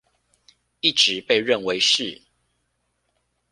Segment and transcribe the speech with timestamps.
[0.79, 2.23] 一直被認為是